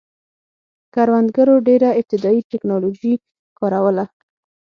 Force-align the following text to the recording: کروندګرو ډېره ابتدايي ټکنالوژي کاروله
کروندګرو 0.93 1.55
ډېره 1.67 1.89
ابتدايي 1.99 2.41
ټکنالوژي 2.51 3.13
کاروله 3.59 4.05